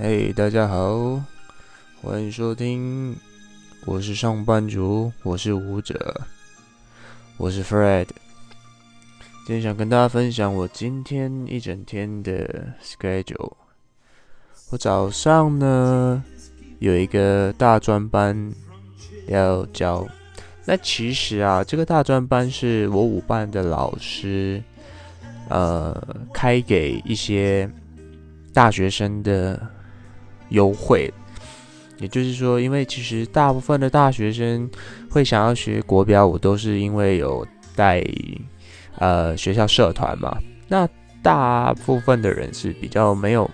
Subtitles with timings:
[0.00, 1.20] 嘿，大家好，
[2.00, 3.16] 欢迎收听，
[3.84, 6.20] 我是上班族，我是舞者，
[7.36, 8.06] 我是 Fred。
[9.44, 13.54] 今天想跟大家分享我今天一整天的 schedule。
[14.70, 16.22] 我早上呢
[16.78, 18.54] 有一个大专班
[19.26, 20.06] 要教，
[20.64, 24.62] 那其实啊，这个大专班是我舞班的老师
[25.48, 26.00] 呃
[26.32, 27.68] 开给一些
[28.54, 29.60] 大学生的。
[30.50, 31.12] 优惠，
[31.98, 34.70] 也就是说，因为其实大部分的大学生
[35.10, 38.04] 会想要学国标舞，都是因为有带
[38.98, 40.36] 呃学校社团嘛。
[40.68, 40.88] 那
[41.22, 43.50] 大部分的人是比较没有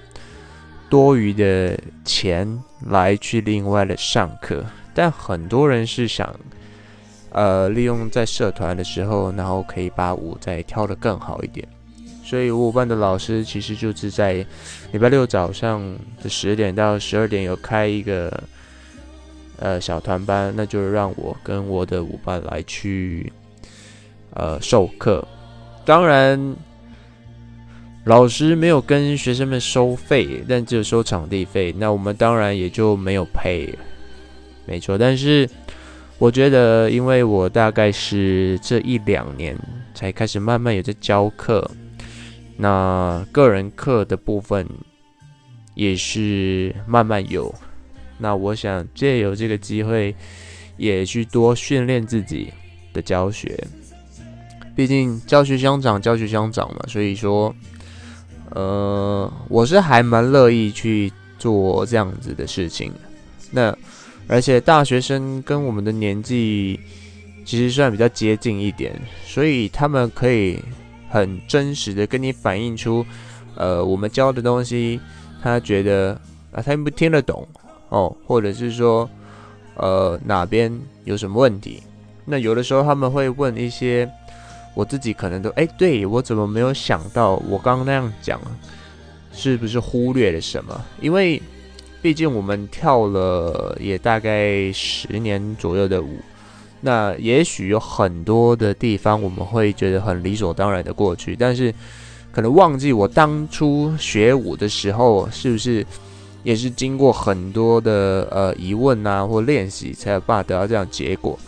[0.90, 6.34] 多余的钱来去另外的上课，但很多人是想
[7.30, 11.66] 呃利用在社团的时候，然后可以把舞再跳得更好一点。
[12.24, 14.44] 所以五五班的老师其实就是在
[14.92, 15.80] 礼拜六早上
[16.22, 18.42] 的十点到十二点有开一个
[19.58, 23.30] 呃小团班，那就是让我跟我的舞伴来去
[24.30, 25.22] 呃授课。
[25.84, 26.56] 当然，
[28.04, 31.74] 老师没有跟学生们收费，但只有收场地费。
[31.76, 33.78] 那我们当然也就没有赔，
[34.64, 34.96] 没错。
[34.96, 35.46] 但是
[36.18, 39.54] 我觉得，因为我大概是这一两年
[39.92, 41.70] 才开始慢慢有在教课。
[42.56, 44.64] 那个人课的部分
[45.74, 47.52] 也是慢慢有，
[48.16, 50.14] 那我想借由这个机会，
[50.76, 52.52] 也去多训练自己
[52.92, 53.58] 的教学。
[54.76, 57.52] 毕竟教学相长，教学相长嘛，所以说，
[58.50, 62.92] 呃，我是还蛮乐意去做这样子的事情。
[63.50, 63.76] 那
[64.28, 66.78] 而且大学生跟我们的年纪
[67.44, 70.62] 其实算比较接近一点，所以他们可以。
[71.14, 73.06] 很真实的跟你反映出，
[73.54, 74.98] 呃，我们教的东西，
[75.40, 76.20] 他觉得
[76.50, 77.46] 啊，他不听得懂
[77.88, 79.08] 哦，或者是说，
[79.76, 81.80] 呃，哪边有什么问题？
[82.24, 84.10] 那有的时候他们会问一些，
[84.74, 87.36] 我自己可能都哎，对我怎么没有想到？
[87.48, 88.40] 我刚刚那样讲，
[89.32, 90.84] 是不是忽略了什么？
[91.00, 91.40] 因为
[92.02, 96.18] 毕竟我们跳了也大概十年左右的舞。
[96.84, 101.74] 那也许有很多的地方我们会觉得很理所当然的过去，但是
[102.30, 105.86] 可能忘记我当初学舞的时候，是不是
[106.42, 111.38] 也是经过很多的呃疑问啊或练习，才有办法得到这样结果？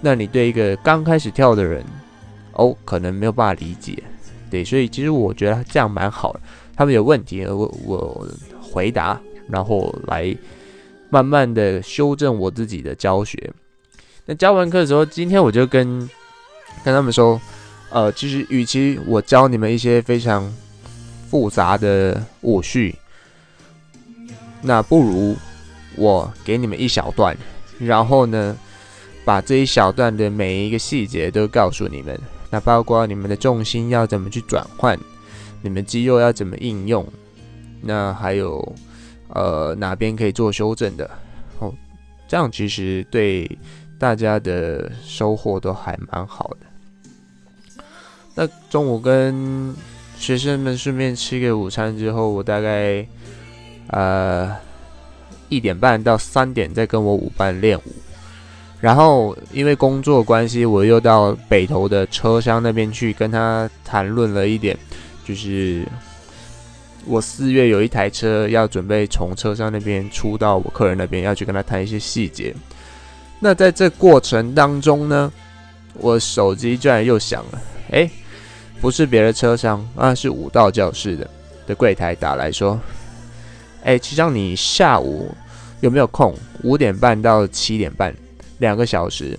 [0.00, 1.84] 那你对一个刚开始跳的人，
[2.54, 4.02] 哦，可能没有办法理解，
[4.50, 6.40] 对，所以其实我觉得这样蛮好的。
[6.74, 8.26] 他们有问题，我我
[8.60, 10.36] 回答，然后来
[11.10, 13.52] 慢慢的修正我自己的教学。
[14.30, 15.98] 那教完课的时候，今天我就跟
[16.84, 17.40] 跟他们说，
[17.90, 20.48] 呃，其实与其我教你们一些非常
[21.28, 22.94] 复杂的舞序，
[24.62, 25.34] 那不如
[25.96, 27.36] 我给你们一小段，
[27.80, 28.56] 然后呢，
[29.24, 32.16] 把这一小段的每一个细节都告诉你们。
[32.50, 34.96] 那包括你们的重心要怎么去转换，
[35.60, 37.04] 你们肌肉要怎么应用，
[37.80, 38.76] 那还有
[39.30, 41.10] 呃哪边可以做修正的
[41.58, 41.74] 哦，
[42.28, 43.50] 这样其实对。
[44.00, 47.82] 大家的收获都还蛮好的。
[48.34, 49.76] 那中午跟
[50.16, 53.06] 学生们顺便吃个午餐之后，我大概
[53.88, 54.56] 呃
[55.50, 57.92] 一点半到三点再跟我舞伴练舞。
[58.80, 64.74] 然后因为工作关系，我又到北投的车厢那边去跟他谈论了一点，
[65.26, 65.86] 就是
[67.04, 72.54] 我四月有一台车要准备从车厢那边出到我客人那边，要去跟他谈一些细节。
[73.42, 75.32] 那在这过程当中呢，
[75.94, 77.62] 我手机居然又响了。
[77.90, 78.08] 哎，
[78.82, 81.30] 不是别的车厢啊，是武道教室的
[81.66, 82.78] 的柜台打来说
[83.82, 85.34] ：“哎，齐章，你下午
[85.80, 86.34] 有没有空？
[86.64, 88.14] 五点半到七点半，
[88.58, 89.38] 两个小时。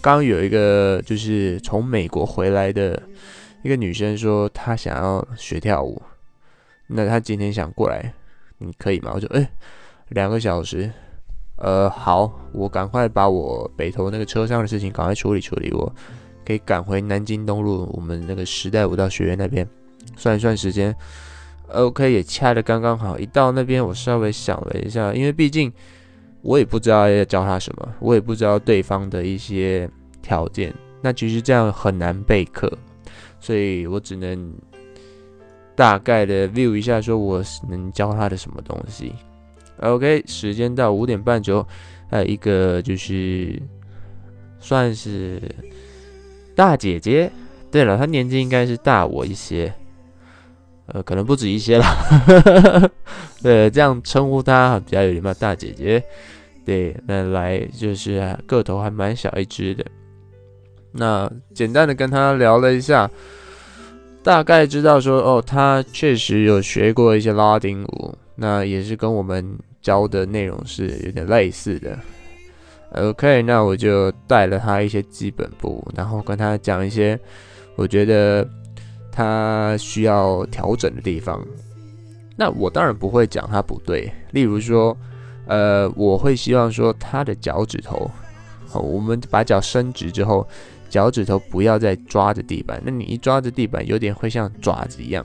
[0.00, 3.02] 刚有一个就是从美国回来的
[3.62, 6.00] 一个女生说，她想要学跳舞。
[6.86, 8.14] 那她今天想过来，
[8.58, 9.10] 你可以吗？
[9.12, 9.50] 我说：哎，
[10.10, 10.88] 两个小时。”
[11.62, 15.94] 呃，好，我赶快把我北投那个车上的事情赶快处理处理，我
[16.44, 19.64] 可以赶回南京东路我们那个时代舞蹈学院那边，
[20.16, 20.92] 算一算时间
[21.68, 23.16] ，OK 也掐的刚刚好。
[23.16, 25.72] 一到那边，我稍微想了一下，因为毕竟
[26.40, 29.88] 我也不知道要教他什么，我也不知道对方的一些
[30.20, 32.76] 条件，那其实这样很难备课，
[33.38, 34.52] 所以我只能
[35.76, 39.12] 大概的 view 一下，说我能教他的什么东西。
[39.80, 41.66] OK，时间到五点半左右，
[42.10, 43.60] 呃，一个就是
[44.60, 45.40] 算是
[46.54, 47.30] 大姐姐。
[47.70, 49.72] 对了，她年纪应该是大我一些。
[50.86, 51.86] 呃，可能不止一些啦。
[53.42, 56.02] 对，这样称呼她比较有礼貌，大姐姐。
[56.66, 59.84] 对，那来就是个头还蛮小一只的。
[60.92, 63.10] 那简单的跟她聊了一下，
[64.22, 71.96] 大概知道说，哦，她确实有学过一些拉丁舞，那也是跟我们教的内容是有点类似的。
[72.90, 77.16] OK，那我就带了他一些基本步，然后跟他讲一些
[77.76, 78.44] 我觉得
[79.12, 81.40] 他需要调整的地方。
[82.36, 84.96] 那我当然不会讲他不对，例如说，
[85.46, 88.10] 呃，我会希望说他的脚趾头，
[88.66, 90.44] 好，我们把脚伸直之后，
[90.90, 92.82] 脚趾头不要再抓着地板。
[92.84, 95.24] 那你一抓着地板，有点会像爪子一样，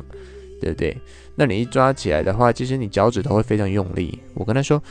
[0.61, 0.95] 对不对？
[1.37, 4.19] 那你一抓起来的话，其实你脚趾头会非常用力。
[4.33, 4.81] 我跟他说。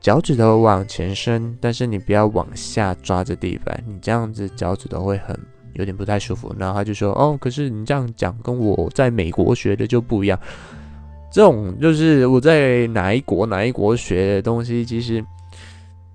[0.00, 5.38] 脚趾头往前伸，但是你不要往下抓着地板，你这样子脚趾头会很
[5.74, 6.50] 有点不太舒服。
[6.58, 10.40] 然后他就说：“哦，可是你这样讲跟我在美国学的就不一样。
[11.30, 15.22] 这种就是我在哪一国哪一国学的东西，其实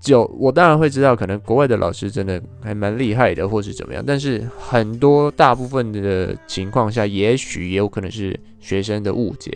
[0.00, 4.04] 就我当然会知道，可能国外的老师真的还蛮厉害的，或是怎么样。
[4.06, 9.50] 但是很多大部分的情况下，也许也有可能是学生的误解。”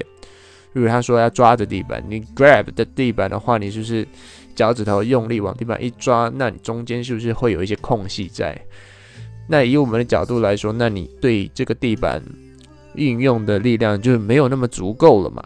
[0.72, 4.06] 如果他说要抓着地板，你 grab 的地板的话，你是不是
[4.54, 6.30] 脚趾头用力往地板一抓？
[6.34, 8.56] 那你中间是不是会有一些空隙在？
[9.48, 12.22] 那以我们的角度来说，那你对这个地板
[12.94, 15.42] 运用的力量就没有那么足够了嘛？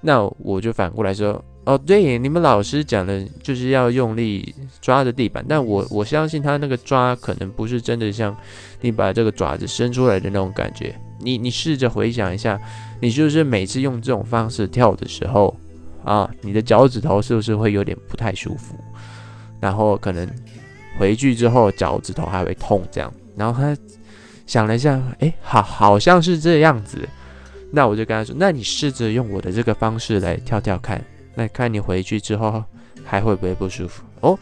[0.00, 8.34] 那我就反过来说，哦，对，你们老师讲的就是要用力抓着地板，但我我相信他那个抓可能不是真的像
[8.80, 10.98] 你把这个爪子伸出来的那种感觉。
[11.20, 12.58] 你你试着回想一下。
[12.98, 15.54] 你就是每次用这种方式跳的时候，
[16.02, 18.74] 啊，你的脚趾头是不是会有点不太舒服？
[19.60, 20.26] 然后可能
[20.98, 23.12] 回去之后脚趾头还会痛，这样。
[23.36, 23.76] 然后他
[24.46, 27.06] 想了一下，哎，好，好像是这样子。
[27.70, 31.04] 那我就跟他说，那你试着用我的这个方式来跳跳看，
[31.36, 32.64] 那看你回去之后
[33.04, 34.02] 还会不会不舒服？
[34.22, 34.36] 哦，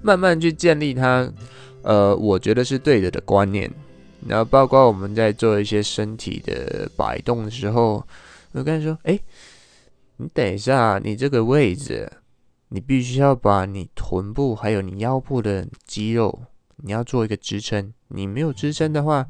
[0.00, 1.30] 慢慢去建立他，
[1.82, 3.70] 呃，我觉得是对的的观念。
[4.26, 8.02] 然后包括我们在做一些身体的摆动的时候，
[8.52, 9.18] 我跟你说：“哎，
[10.16, 12.10] 你等一下，你这个位置，
[12.68, 16.42] 你必须要把你臀部还有你腰部的肌肉，
[16.76, 17.92] 你要做一个支撑。
[18.08, 19.26] 你没有支撑的话，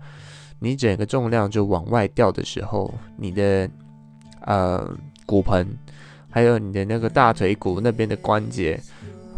[0.60, 3.68] 你整个重量就往外掉的时候，你的
[4.42, 4.88] 呃
[5.26, 5.66] 骨盆
[6.36, 8.78] 还有你的那个大腿骨那边的关节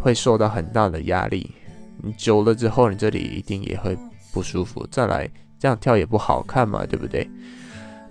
[0.01, 1.49] 会受到很大的压力。
[2.03, 3.97] 你久了之后，你这里一定也会
[4.33, 4.85] 不舒服。
[4.91, 5.25] 再来。”
[5.57, 7.25] 这样跳也不好看嘛，对不对？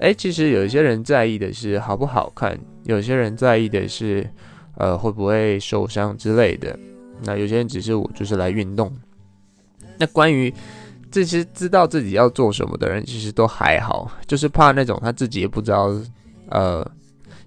[0.01, 4.27] 哎，其实有一些人在意的是好不好看，有些人在意的是，
[4.77, 6.79] 呃，会不会受伤之类的。
[7.25, 8.91] 那有些人只是我就是来运动。
[9.99, 10.53] 那关于
[11.11, 15.95] 这些知道自己要做什么的人，其实都还好，就是怕那种他自己也不知道，
[16.49, 16.91] 呃，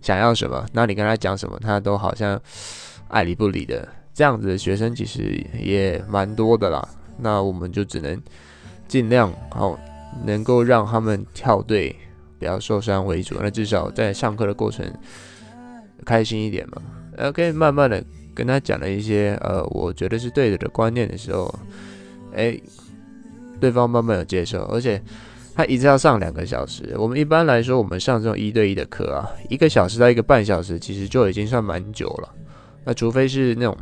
[0.01, 2.42] 想要什么，那你跟他讲什么，他都好像
[3.07, 3.88] 爱理不理的。
[4.13, 6.88] 这样子的学生其实也蛮多的啦。
[7.18, 8.21] 那我们就只能
[8.88, 9.80] 尽量好。
[10.25, 11.95] 能够让他们跳对，
[12.38, 13.38] 不要受伤为主。
[13.39, 14.86] 那至少在上课的过程
[16.04, 16.81] 开心一点嘛。
[17.18, 18.04] OK，慢慢的
[18.36, 21.50] 跟他讲了一些呃，我觉得是对的的观念的时候，
[22.36, 22.59] 哎，
[23.57, 24.65] 对方慢慢有接受。
[24.65, 25.01] 而且
[25.61, 26.95] 他一次要上两个小时。
[26.97, 32.30] 我们一般来说，我们上这种一对一的课啊，一个小时到一个半小时，其实就已经算蛮久了。
[32.83, 33.77] 那除非是那种。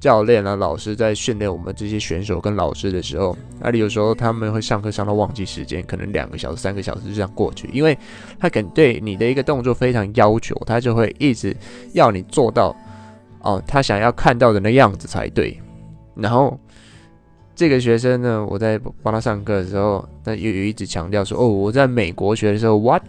[0.00, 7.98] 教练啊，老师在训练我们这些选手跟老师的时候，那里有时候他们会上课上到忘记时间，可能两个小时、三个小时就这样过去，因为
[8.38, 11.52] 他肯对你的一个动作非常要求，他就会一直
[11.94, 12.72] 要你做到
[13.40, 15.60] 哦，他想要看到的那样子才对。
[16.14, 16.56] 然后
[17.58, 23.02] 这个学生呢，我在帮他上课的时候，那又有一直强调说：“哦，我在美国学的时候，what？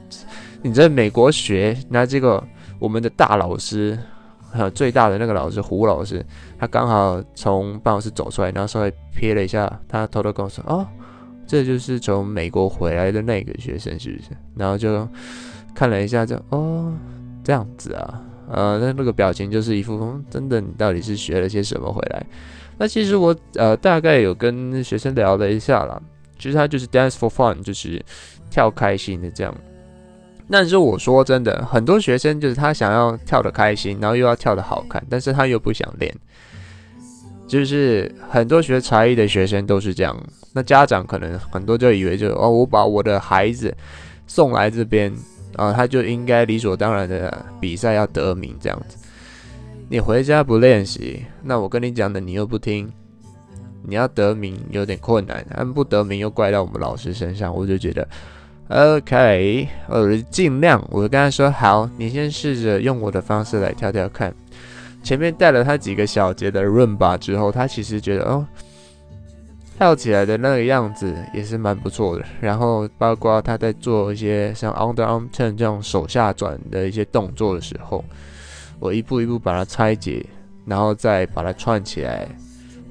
[0.64, 1.78] 你在美国学？
[1.88, 2.44] 那这个
[2.80, 3.96] 我们的大老师。”
[4.58, 6.26] 有最大的那个老师胡老师，
[6.58, 10.84] 他刚好从办公室走出来，然后稍微瞥了一下，他偷偷跟我说：“哦，
[11.46, 15.08] 这就是从美国回来的那个学生，是不是？”然后就
[15.76, 16.92] 看了一下，就哦，
[17.44, 22.26] 这样子啊，呃，那那个表情就是一副真的，你到底是学了些什么回来？
[22.80, 26.02] 那其实我呃大概有跟学生聊了一下啦，
[26.40, 28.04] 其实他就是 dance for fun，就是
[28.50, 29.54] 跳开心的这样。
[30.50, 36.12] 但是我说真的，很多学生就是他想要跳得开心，然后又要跳得好看，但是他又不想练。
[37.48, 40.16] 就是很多学才艺的学生都是这样。
[40.54, 43.76] 那家长可能很多就以为，就哦，我把我的孩子
[44.26, 45.14] 送来这边
[45.56, 48.98] 啊，他就应该理所当然的比赛要得名这样子。
[49.92, 52.88] 你回家不练习，那我跟你讲的你又不听，
[53.82, 58.08] 你要得名有点困难，但不得名又怪到我们老师身上，我就觉得。
[58.68, 64.32] OK，我尽量，我跟他说好，你先试着用我的方式来跳跳看。
[65.02, 68.46] 前面带了他几个小节的润吧之后，他其实觉得哦，
[69.76, 72.24] 跳起来的那个样子也是蛮不错的。
[72.40, 78.06] 然后包括他在做一些像 underarm turn 这种手下转的一些动作的时候，
[78.80, 80.26] 我一步一步把它拆解，
[80.66, 82.28] 然后再把它串起来，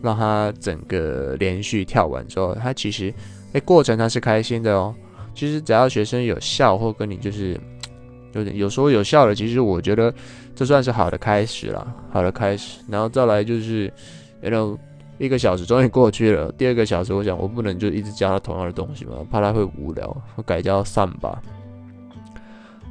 [0.02, 3.12] 让它整个连续跳完之后，它其实
[3.52, 4.94] 哎过程它是开心的哦。
[5.34, 7.58] 其实只要学生有笑，或跟你就是
[8.34, 10.12] 有点有时候有笑的，其实我觉得
[10.54, 12.80] 这算是好的开始了，好的开始。
[12.88, 13.92] 然后再来就是，
[14.40, 14.76] 然后
[15.16, 21.40] 一个小时终于过去了，第二个小时我想我不能就一直教他同样的东西嘛，怕他会无聊，我改教散吧。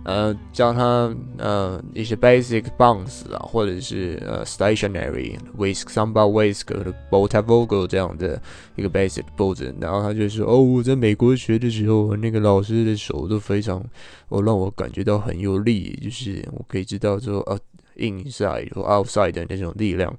[0.07, 8.41] 呃，教他呃一些 basic bounce 啊，或者是呃 stationary whisk samba whisk 和 bota vogo 这样的
[8.77, 13.83] 一个 basic 步子，然后他就说：“哦，我在美国学的时候，那个老师的手都非常，
[14.29, 17.59] 哦，让我感觉到很有力，就是我可以知道说，呃
[17.97, 20.15] ，inside 或 outside 的那种力量。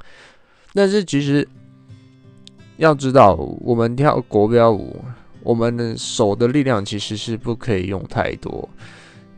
[0.75, 1.49] 但是其实
[2.76, 5.02] 要知道，我们跳国标舞，
[5.42, 8.68] 我们的手的力量其实是不可以用太多。”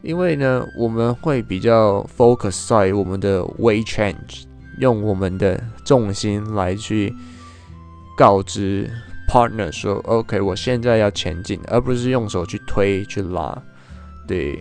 [0.02, 4.44] 因为呢，我们会比较 focus 在我们的 weight change，
[4.78, 7.14] 用我们的重心来去
[8.16, 8.90] 告知
[9.28, 13.56] partner 说，OK，我现在要前进，而不是用手去推去拉。
[14.26, 14.58] 对，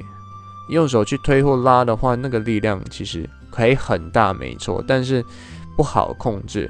[0.70, 5.24] 用手去推或拉的话，那个力量其实可以很大，没错，但是
[5.78, 6.70] 不好控制。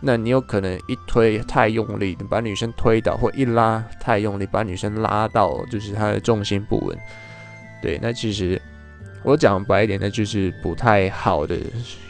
[0.00, 6.98] 那你有可能一推太用力，把女生推倒，或一拉太用力，把女生拉到就是她的重心不稳。
[7.86, 8.60] 对，那其实
[9.22, 11.56] 我讲白一点，那就是不太好的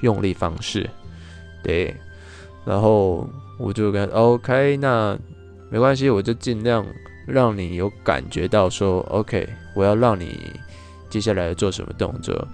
[0.01, 0.89] 用力方式。
[1.63, 1.95] 对，
[2.65, 3.29] 然后
[3.59, 5.19] 我就跟 OK，那
[5.71, 6.83] 没关系，我就尽量
[7.27, 10.51] 让你有感觉到说 OK，我要让你
[11.11, 12.49] 接下来做什么动作。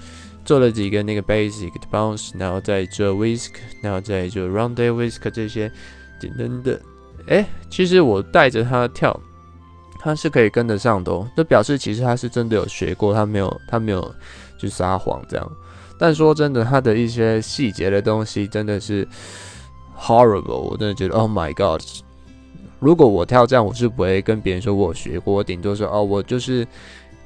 [0.45, 5.71] 做了几个那个 basic bounce，然后再做 whisk，然后再做 round day whisk 这些
[6.19, 6.81] 简单的。
[7.29, 9.17] 哎，其实我带着他跳。
[10.03, 14.15] 他是可以跟得上的哦，这表示其实他是真的有学过，他没有他没有
[14.59, 15.53] 去撒谎这样。
[15.97, 19.07] 但说真的，他的一些细节的东西真的是
[19.97, 21.81] horrible，我真的觉得 Oh my God！
[22.81, 26.67] 如果我跳这样，我是不会跟别人说我学过，我顶多说哦，我就是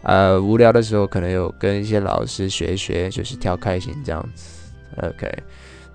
[0.03, 4.71] 呃无聊的时候可能有跟一些老师学一学，就是跳开心这样子。
[5.03, 5.33] OK，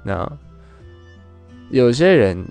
[0.04, 0.28] 那
[1.70, 2.44] 有些人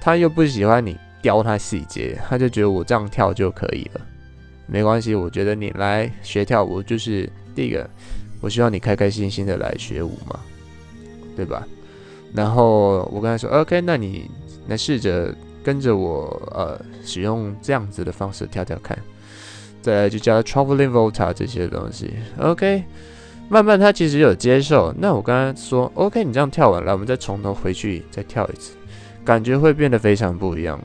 [0.00, 0.96] 他又不喜欢你。
[1.22, 4.00] 雕他细节，他就觉得我这样跳就可以了，
[4.66, 5.14] 没关系。
[5.14, 7.88] 我觉得你来学跳舞，就是第一个，
[8.40, 10.40] 我希望你开开心心的来学舞嘛，
[11.36, 11.66] 对吧？
[12.34, 14.28] 然后我跟他说，OK，那你
[14.66, 18.98] 来试着跟着我，呃，使用这样子的方式跳跳看，
[19.80, 22.82] 再来就教 traveling volta 这些东西，OK。
[23.48, 28.72] 慢慢他其实有接受，那我刚刚说，OK，你这样跳完了，我们再从头回去再跳一次，
[29.26, 30.82] 感觉会变得非常不一样。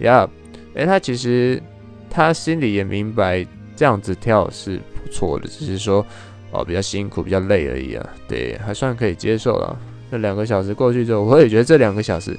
[0.00, 0.28] 呀，
[0.74, 1.62] 哎，他其实
[2.08, 6.04] 他心里也明白这样子跳是不错的，只是说
[6.50, 8.06] 哦比较辛苦、比较累而已啊。
[8.28, 9.78] 对，还算可以接受了。
[10.10, 12.36] 那两个小时过去之后，我也觉得这两个小时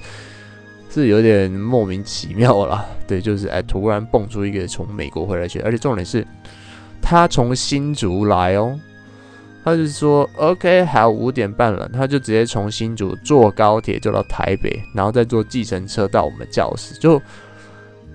[0.89, 2.85] 是有点莫名其妙了。
[3.07, 6.25] 对，就是哎突然蹦出一个从美国回来去，而且重点是
[7.01, 8.79] 他从新竹来哦。
[9.63, 17.21] 他就说 OK，还有五点半了，他就直接从新竹坐高铁就到台北，然后再坐计程车到我们教室，就。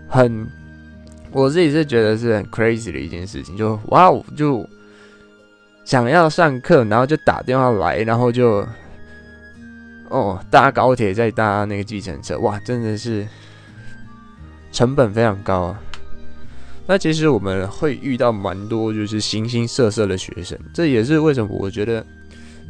[0.09, 0.47] 很，
[1.33, 4.67] 我自己是觉得是很 crazy 的一件事情，就哇哦，就
[5.85, 8.67] 想要上课，然后就打电话来，然后就
[10.09, 13.27] 哦搭高铁再搭那个计程车，哇，真的是
[14.73, 15.83] 成本非常高啊。
[16.87, 22.05] 那其实我们会遇到蛮多就是形形色色的学生，这也是为什么我觉得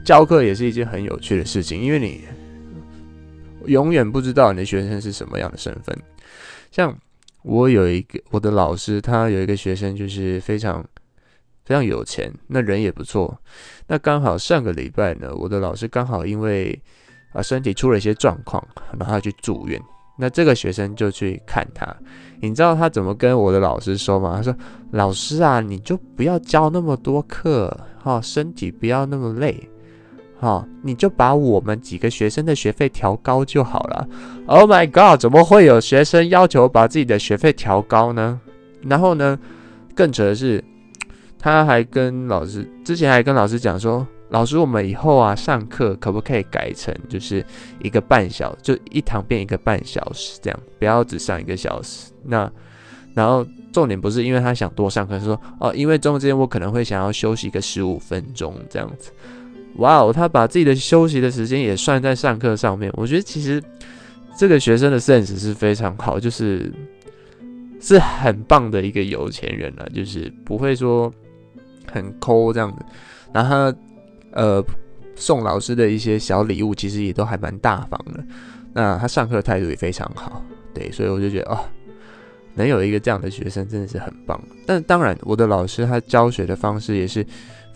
[0.04, 2.24] 教课也是一件很有趣的事情，因为你
[3.66, 5.96] 永远不知道你的学生是什么样的身份，
[6.70, 6.96] 像。
[7.46, 10.84] 我有一个我的老师，他有一个学生就是非常
[11.64, 13.40] 非常有钱，那人也不错。
[13.86, 16.76] 那刚好上个礼拜呢，我的老师刚好因为
[17.32, 18.66] 啊身体出了一些状况，
[18.98, 19.80] 然后他去住院。
[20.18, 21.86] 那这个学生就去看他，
[22.40, 24.32] 你知道他怎么跟我的老师说吗？
[24.34, 24.52] 他说
[24.90, 27.70] ：“老师啊，你就不要教那么多课，
[28.02, 29.70] 哈，身体不要那么累。”
[30.38, 34.08] 好，你就把我们几个学生的学费调高就好了。
[34.46, 38.38] Oh my god，怎么会有学生要求把自己的学费调高呢？
[38.82, 39.38] 然后呢，
[39.94, 40.62] 更扯的是，
[41.38, 47.44] 他还跟老师之前还跟老师讲说，老师，我们以后啊上课可不可以改成就是
[47.82, 52.12] 一个半小，就一堂变一个半小时这样，不要只上一个小时。
[52.22, 52.50] 那
[53.14, 59.10] 然后重点不是因为他想多上课，说哦，因为中间我可能会想要休息个十五分钟这样子。
[59.78, 62.90] 哇哦，他把自己的休息的时间也算在上课上面。
[62.96, 63.62] 我觉得其实
[64.36, 66.72] 这个学生的 sense 是非常好，就是
[67.80, 71.12] 是很棒的一个有钱人了，就是不会说
[71.92, 72.84] 很抠这样子。
[73.32, 73.78] 然后他
[74.32, 74.64] 呃
[75.14, 78.24] 送老师的一些小礼物，其实也都还蛮大方的。
[78.72, 80.42] 那他上课态度也非常好，
[80.72, 81.58] 对，所以我就觉得哦，
[82.54, 84.40] 能有一个这样的学生真的是很棒。
[84.66, 87.26] 但当然，我的老师他教学的方式也是。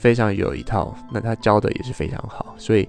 [0.00, 2.88] 非常有一套，那他教的也是非常好，所以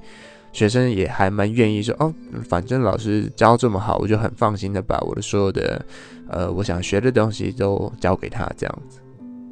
[0.54, 2.14] 学生也还蛮愿意说哦，
[2.48, 5.86] 反正老师教这么好，我就很放心的把我的所有的
[6.30, 9.00] 呃我想学的东西都教给他这样子。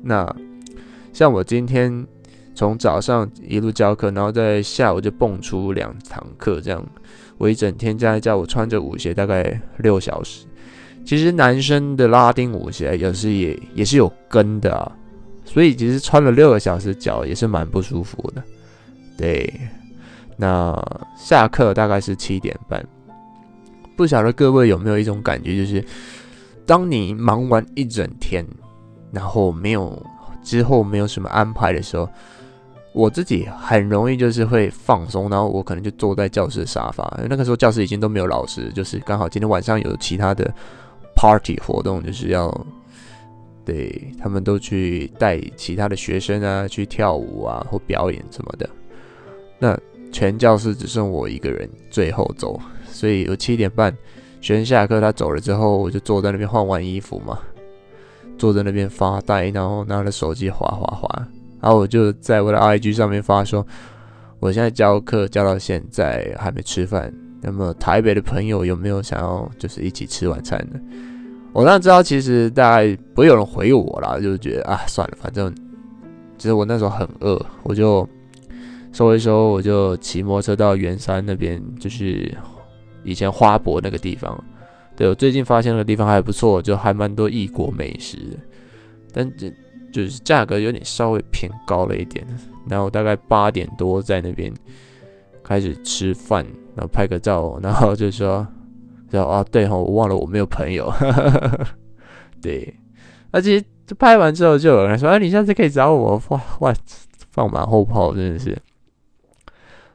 [0.02, 0.34] 那
[1.12, 2.08] 像我今天
[2.56, 6.82] 从早上一路教课，然后在下午就蹦出两堂课，这样
[7.38, 10.46] 我一整天加一加，我穿着舞鞋大概六小时。
[11.06, 14.96] 其实男生的拉丁舞鞋有时也也是有跟的啊。
[15.52, 18.44] 所以其实穿了六个小时，脚也是蛮不舒服的。
[19.18, 19.52] 对，
[20.38, 20.80] 那
[21.18, 22.86] 下课大概是七点半。
[23.98, 25.84] 不晓得各位有没有一种感觉，就是
[26.68, 28.46] 当你忙完一整天，
[29.12, 30.00] 然后没有
[30.44, 32.08] 之后没有什么安排的时候，
[32.94, 37.12] 我自己很容易就是会放松，然后我可能就坐在教室沙发。
[37.28, 40.54] 那个时候教室已经都没有老师，就是刚好今天晚上有其他的
[41.16, 42.56] party 活动，就是要。
[43.70, 48.68] 对他们都去带其他的学生啊，去跳舞啊或表演什么的。
[49.60, 49.80] 那
[50.12, 53.96] 全教室只剩我一个人最后走，所以有七点半
[54.42, 57.38] 学生下课，他走了之后，我就坐在那边换完衣服嘛，
[58.40, 61.28] 坐在那边发呆，然后拿着手机滑滑滑。
[61.62, 63.64] 然后我就在我的 IG 上面发说，
[64.40, 70.80] 我现在教课教到现在还没吃饭，那么台北的朋友有没有想要就是一起吃晚餐的？
[71.52, 75.54] 我当然知道，其实大概不会有人回我啦，就是觉得啊，算了，反正
[76.38, 78.08] 其实我那时候很饿，我就
[78.92, 82.32] 收一收，我就骑摩托车到圆山那边，就是
[83.04, 84.42] 以前花博那个地方。
[84.96, 88.18] 对我最近发现那个地方还不错，就还蛮多异国美食，
[89.12, 89.52] 但这
[89.92, 92.26] 就是价格有点稍微偏高了一点。
[92.68, 94.54] 然后大概八点多在那边
[95.44, 96.46] 开始吃饭，
[96.76, 98.48] 然后拍个照，然后就说。
[99.10, 100.92] 然后啊，对哈，我忘了我没有朋友。
[102.42, 102.74] 对，
[103.32, 103.64] 而且
[103.98, 106.74] 拍完之后就有人说：“哎，你下次可以找我。”哇哇，
[107.32, 108.58] 放马后炮，真的是。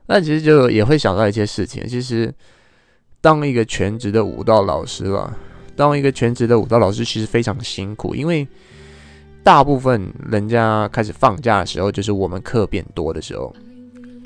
[0.07, 1.87] 那其实就也会想到一些事情。
[1.87, 2.35] 其实，
[3.21, 5.35] 当一个全职的舞蹈老师吧，
[5.75, 8.47] 当一个全职的舞蹈老师其实非常辛苦，因为
[9.43, 13.55] 大部分人家开始放假的时候，就是我们课变多的时候。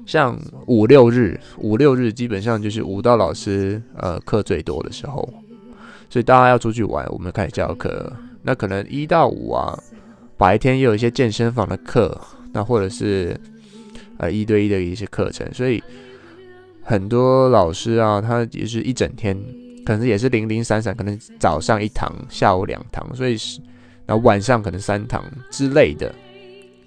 [0.08, 5.28] 像五六日，五六日基本上就是舞蹈老师呃课最多的时候，
[6.08, 8.10] 所以大家要出去玩，我们开始教课。
[8.40, 9.78] 那可能一到五啊，
[10.38, 12.18] 白天也有一些健身房的课，
[12.54, 13.38] 那或者是
[14.16, 15.82] 呃一对一的一些课程，所以
[16.82, 19.36] 很多老师啊，他也是一整天，
[19.84, 23.60] 可能也是零零散散，可能早上一堂，下午两堂，所以是
[24.06, 26.10] 那晚上可能三堂之类的，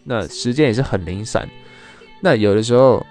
[0.06, 1.48] 那时间也是很零散。
[2.24, 3.04] 那有的时候，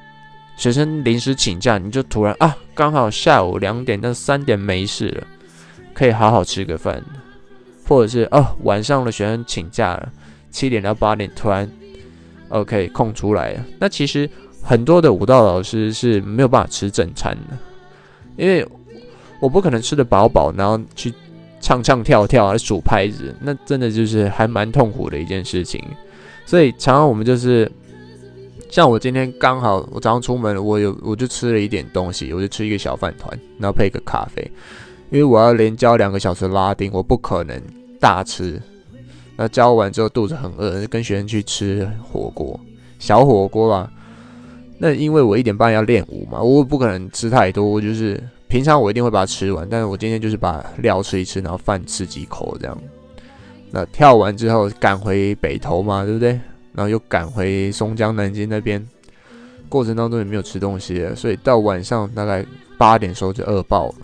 [0.61, 5.27] 学生临时请假，你就突然啊，刚好下午两点到三点没事了，
[5.95, 7.03] 可以好好吃个饭，
[7.87, 10.13] 或者是哦，晚上的学生请假了，
[10.51, 11.67] 七点到八点突然
[12.51, 13.65] ，OK 空出来了。
[13.79, 14.29] 那其实
[14.63, 17.57] 很多的舞蹈老师是没有办法吃正餐的，
[18.37, 18.63] 因为
[19.41, 21.11] 我不可能吃的饱饱，然后去
[21.59, 25.83] 唱唱跳跳啊数拍子，那真的就是还蛮痛苦的一件事情。
[26.45, 27.73] 所以常常我们就是。
[28.71, 34.49] 像我今天刚好，我早上出门，我有我就吃了一点东西，我就吃一个小饭团，然后配一个咖啡，
[35.11, 37.61] 因为我要连教两个小时拉丁，我不可能
[37.99, 38.63] 大吃。
[39.37, 42.59] 那教完之后肚子很饿，跟学生去吃火锅，
[43.01, 43.91] 小火锅吧。
[44.79, 52.79] 那因为我一点半要练舞嘛，我不可能吃太多，我就是平常我一定会把它吃完，但是我今天就是把料吃一吃，然后饭吃几口这样。
[53.73, 56.39] 那跳完之后赶回北头嘛，对不对？
[56.75, 58.85] 然后又赶回松江南京那边，
[59.69, 62.45] 过程当中也没有吃东西，所以到晚上大概
[62.79, 63.95] 八点的时候就饿爆了。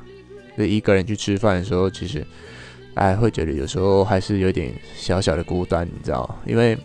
[0.59, 2.25] 就一个人去吃饭的时候，其实
[2.95, 6.77] 哎会觉得有时候还是有点小小的孤单，你知道因为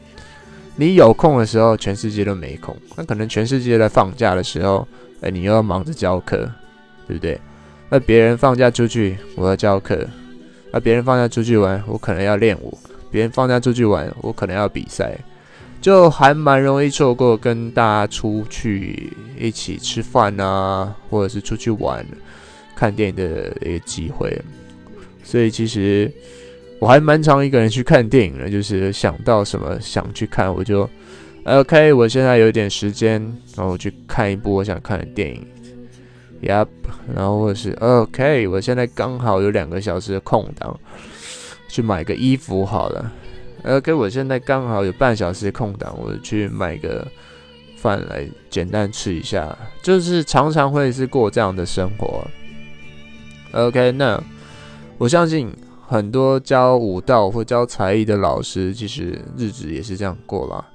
[0.75, 2.75] 你有空的时候，全世界都没空。
[2.95, 4.87] 那可能全世界在放假的时候，
[5.21, 6.49] 哎，你又要忙着教课，
[7.07, 7.39] 对不对？
[7.89, 9.97] 那别人放假出去，我要教课；
[10.71, 12.77] 那别人放假出去玩，我可能要练舞；
[13.11, 15.17] 别人放假出去玩，我可能要比赛。
[15.81, 22.05] 就还蛮容易错过跟大家出去一起吃饭啊，或者是出去玩、
[22.75, 24.39] 看电影的一个机会。
[25.23, 26.11] 所以其实，
[26.77, 30.87] 我还蛮常一个人去看电影的，就是想到什么想去看，我就
[31.45, 33.19] OK，我现在有点时间，
[33.55, 35.43] 然后我去看一部我想看的电影
[36.43, 36.67] ，Yep，
[37.15, 40.79] 然后或者是 OK，我现在刚好有两个小时的空档，
[41.67, 43.11] 去买个衣服好了
[43.63, 47.07] ，OK，我现在刚好有半小时空档，我去买个
[47.77, 52.25] 饭来简单吃一下，就是常常会是过这样的生活。
[53.53, 54.21] OK，那
[54.97, 55.51] 我相信
[55.87, 60.65] 很多教舞蹈或教才艺的老师，其实日子也是这样过了。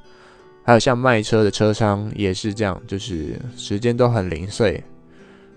[0.63, 4.83] 还有像卖车的车商也是这样，就是时间都很零碎。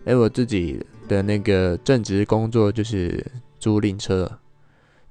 [0.06, 3.26] 哎，我自己的那个正职工作就是
[3.60, 4.32] 租赁车，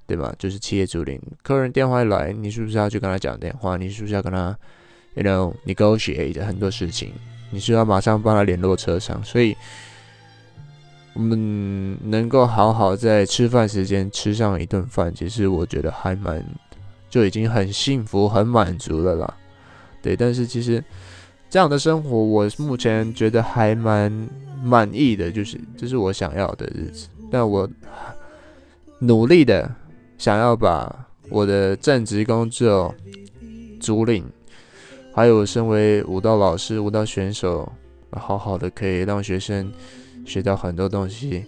[0.09, 0.35] 对吧？
[0.37, 3.77] 就是企业租赁，客人电话一来，你是不是要去跟他讲电话？
[3.77, 4.57] 你是不是要跟他
[5.13, 7.13] ，you know negotiate 很多事情？
[7.51, 9.55] 你是要马上帮他联络车商，所以。
[11.15, 16.41] 我们能够好好在吃饭时间吃上一顿饭，其实我觉得还蛮
[17.09, 19.33] 就已经很幸福、很满足了啦。
[20.01, 20.81] 对，但是其实
[21.49, 24.29] 这样的生活，我目前觉得还蛮
[24.63, 27.09] 满意的，就是这是我想要的日子。
[27.29, 27.67] 但我
[28.99, 29.69] 努力的
[30.19, 32.93] 想要把我的正职工作、
[33.79, 34.23] 租赁，
[35.15, 37.71] 还有身为舞蹈老师、舞蹈选手，
[38.11, 39.71] 好好的可以让学生。
[40.25, 41.43] 学到很多东西，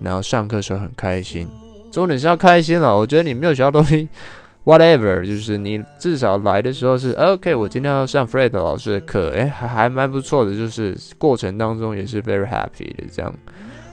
[0.00, 1.46] 然后上课时候很开心。
[1.92, 2.98] 重点是要开心了。
[2.98, 4.08] 我觉得你没有学到东西，
[4.64, 7.54] whatever，就是你至少来的时候是 OK。
[7.54, 10.56] 我今天要上 Fred 老师的课，诶，还还蛮不错的。
[10.56, 13.32] 就是过程当中也是 very happy 的，这样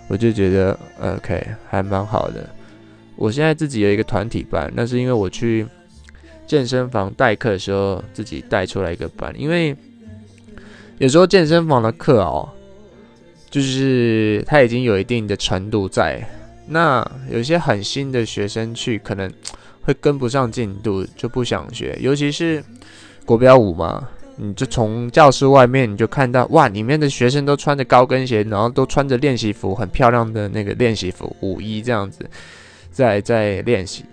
[0.08, 2.50] 我就觉得 OK，还蛮好的。
[3.16, 5.66] 我现在自己有一个团体班，那是因为我去
[6.46, 9.76] 健身房代课的时候自己带出来一个班，因为
[10.98, 12.50] 有时候健身房的课哦。
[13.54, 16.28] 就是他已经有一定的程度在，
[16.66, 19.32] 那有些很新的学生去可能
[19.84, 21.96] 会跟不上进度，就不想学。
[22.02, 22.64] 尤其是
[23.26, 32.28] 国标舞嘛，你就从教室外面你就看到，哇，里面的学生都穿着高跟鞋，然后都穿着练习服，很漂亮的那个练习服舞衣这样子，
[32.94, 34.06] 在在练习。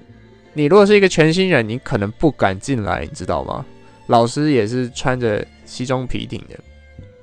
[0.54, 3.64] 你如果是一个全新人，你可能不敢进来，你知道吗？
[4.08, 6.58] 老师也是穿着西装皮挺的。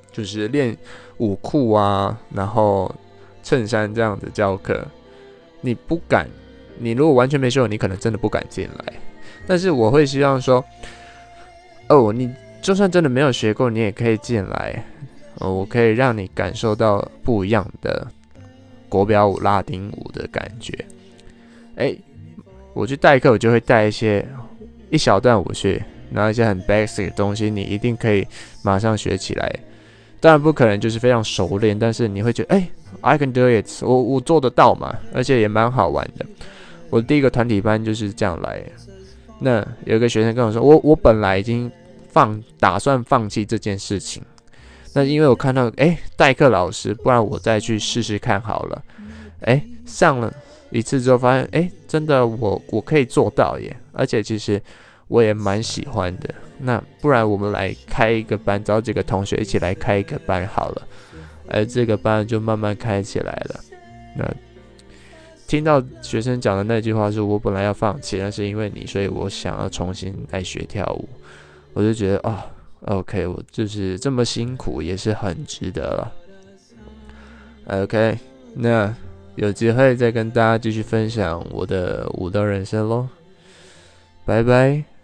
[0.10, 0.76] 就是练
[1.17, 2.89] 舞裤啊，然后
[3.43, 4.84] 衬衫这样子教课，
[5.62, 6.28] 你不敢，
[6.80, 8.93] 你如果完全没学过，你可能真的不敢进来。
[9.46, 10.63] 但是我会希望说，
[11.89, 14.84] 哦，你就算真的没有学过，你也可以进来，
[15.36, 18.08] 我可以让你感受到不一样的
[18.89, 20.74] 国标舞、拉丁舞的感觉。
[21.77, 21.95] 哎，
[22.73, 24.25] 我去代课，我就会带一些
[24.89, 28.27] 一小段舞去，拿一些很 basic 的东西，你一定可以
[28.63, 29.59] 马上学起来。
[30.19, 32.67] 当然不可能就是非常熟练，但是你会觉得，哎
[33.01, 36.25] ，I can do it，我我做得到嘛，而且也蛮好玩的。
[36.89, 38.61] 我第一个团体班就是这样来。
[39.39, 41.71] 那有一个学生跟我说，我我本来已经
[42.09, 44.23] 放打算放弃这件事情，
[44.93, 48.83] 那因为我看到，哎，代课老师，不然我再去试试看好了。
[49.41, 50.34] 哎，上了
[50.71, 54.62] 一次之后发现，哎，真的我我可以做到耶，而且其实
[55.08, 56.34] 我也蛮喜欢的。
[56.60, 60.88] 那不然我们来开一个班，找几个同学一起来开一个班好了，
[61.47, 63.60] 而这个班就慢慢开起来了。
[64.17, 64.28] 那
[65.45, 71.08] 听到学生讲的那句话是我本来要放弃，但是因为你，所以我想要重新来学跳舞。
[71.73, 72.45] 我就觉得啊
[72.86, 76.12] ，OK，我就是这么辛苦也是很值得了。
[77.67, 78.17] OK，
[78.56, 78.93] 那
[79.38, 83.08] 有机会再跟大家继续分享我的舞蹈人生喽，
[84.26, 84.96] 拜拜。